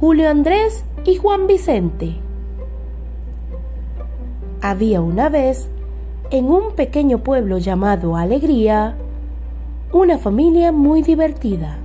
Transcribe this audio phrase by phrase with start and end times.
[0.00, 2.14] Julio Andrés y Juan Vicente.
[4.62, 5.68] Había una vez,
[6.30, 8.94] en un pequeño pueblo llamado Alegría,
[9.92, 11.78] una familia muy divertida.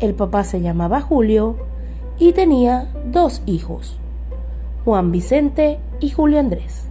[0.00, 1.54] El papá se llamaba Julio
[2.18, 4.00] y tenía dos hijos,
[4.84, 6.88] Juan Vicente y Julio Andrés.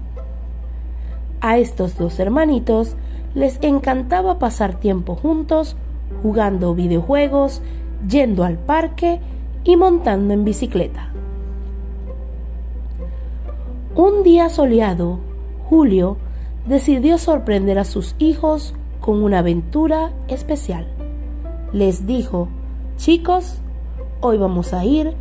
[1.42, 2.96] A estos dos hermanitos
[3.34, 5.76] les encantaba pasar tiempo juntos
[6.24, 7.62] jugando videojuegos,
[8.08, 9.20] yendo al parque
[9.66, 11.10] y montando en bicicleta.
[13.96, 15.20] Un día soleado,
[15.68, 16.18] Julio
[16.68, 20.88] decidió sorprender a sus hijos con una aventura especial.
[21.74, 22.48] Les dijo,
[22.98, 23.58] chicos,
[24.22, 25.14] hoy vamos a ir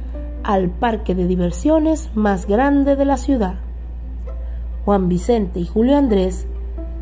[0.42, 3.54] al parque de diversiones más grande de la ciudad.
[4.84, 6.46] Juan Vicente y Julio Andrés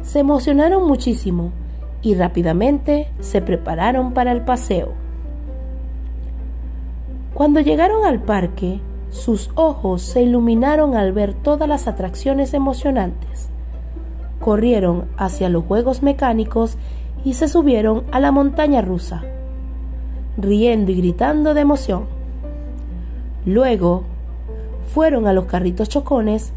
[0.03, 1.51] se emocionaron muchísimo
[2.03, 5.02] y rápidamente se prepararon para el paseo.
[7.35, 8.81] Cuando llegaron al parque,
[9.11, 13.49] sus ojos se iluminaron al ver todas las atracciones emocionantes.
[14.41, 16.77] Corrieron hacia los juegos mecánicos
[17.25, 19.23] y se subieron a la montaña rusa,
[20.37, 22.05] riendo y gritando de emoción.
[23.47, 24.05] Luego,
[24.93, 26.53] fueron a los carritos chocones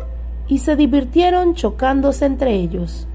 [0.47, 3.07] y se divirtieron chocándose entre ellos,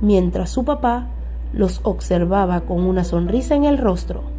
[0.00, 1.08] mientras su papá
[1.52, 4.33] los observaba con una sonrisa en el rostro.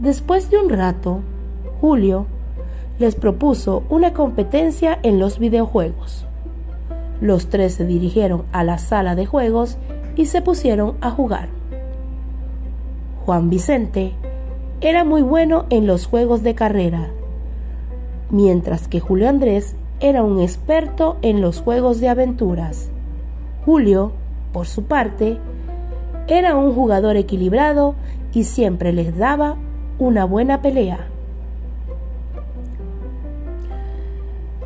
[0.00, 1.20] Después de un rato,
[1.82, 2.24] Julio
[2.98, 6.24] les propuso una competencia en los videojuegos.
[7.20, 9.76] Los tres se dirigieron a la sala de juegos
[10.16, 11.50] y se pusieron a jugar.
[13.26, 14.14] Juan Vicente
[14.80, 17.10] era muy bueno en los juegos de carrera,
[18.30, 22.90] mientras que Julio Andrés era un experto en los juegos de aventuras.
[23.66, 24.12] Julio,
[24.54, 25.36] por su parte,
[26.26, 27.96] era un jugador equilibrado
[28.32, 29.58] y siempre les daba
[30.00, 31.06] una buena pelea.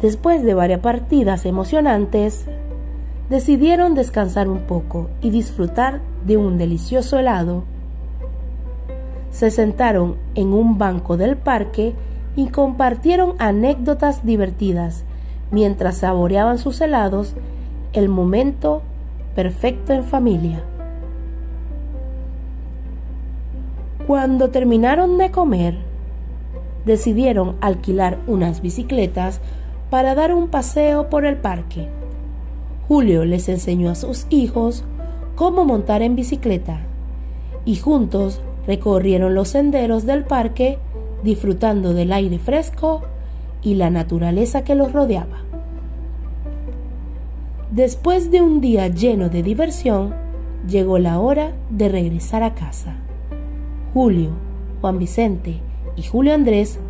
[0.00, 2.46] Después de varias partidas emocionantes,
[3.28, 7.64] decidieron descansar un poco y disfrutar de un delicioso helado.
[9.30, 11.94] Se sentaron en un banco del parque
[12.36, 15.04] y compartieron anécdotas divertidas
[15.50, 17.34] mientras saboreaban sus helados,
[17.92, 18.82] el momento
[19.34, 20.62] perfecto en familia.
[24.06, 25.78] Cuando terminaron de comer,
[26.84, 29.40] decidieron alquilar unas bicicletas
[29.88, 31.88] para dar un paseo por el parque.
[32.86, 34.84] Julio les enseñó a sus hijos
[35.36, 36.80] cómo montar en bicicleta
[37.64, 40.78] y juntos recorrieron los senderos del parque
[41.22, 43.02] disfrutando del aire fresco
[43.62, 45.38] y la naturaleza que los rodeaba.
[47.70, 50.14] Después de un día lleno de diversión,
[50.68, 52.96] llegó la hora de regresar a casa.
[53.94, 54.30] Julio,
[54.80, 55.60] Juan Vicente
[55.94, 56.80] y Julio Andrés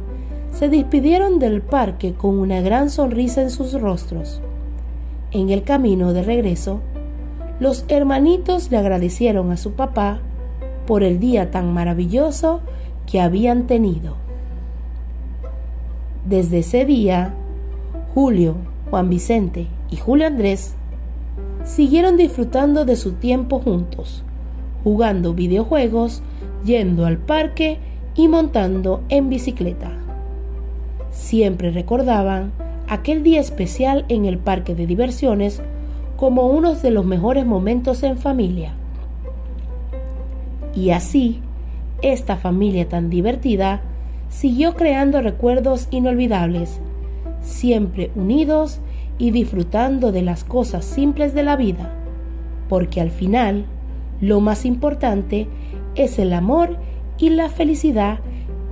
[0.52, 4.40] se despidieron del parque con una gran sonrisa en sus rostros.
[5.30, 6.80] En el camino de regreso,
[7.60, 10.20] los hermanitos le agradecieron a su papá
[10.86, 12.60] por el día tan maravilloso
[13.06, 14.16] que habían tenido.
[16.26, 17.34] Desde ese día,
[18.14, 18.54] Julio,
[18.88, 20.74] Juan Vicente y Julio Andrés
[21.64, 24.24] siguieron disfrutando de su tiempo juntos,
[24.82, 26.22] jugando videojuegos,
[26.64, 27.78] yendo al parque
[28.14, 29.90] y montando en bicicleta.
[31.10, 32.52] Siempre recordaban
[32.88, 35.62] aquel día especial en el parque de diversiones
[36.16, 38.72] como uno de los mejores momentos en familia.
[40.74, 41.40] Y así,
[42.02, 43.82] esta familia tan divertida
[44.28, 46.80] siguió creando recuerdos inolvidables,
[47.40, 48.80] siempre unidos
[49.18, 51.92] y disfrutando de las cosas simples de la vida,
[52.68, 53.66] porque al final
[54.20, 55.46] lo más importante
[55.94, 56.76] es el amor
[57.18, 58.18] y la felicidad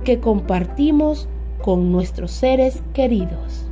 [0.03, 1.29] que compartimos
[1.61, 3.69] con nuestros seres queridos.